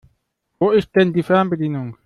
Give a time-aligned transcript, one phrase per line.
[0.57, 1.95] Wo ist denn die Fernbedienung?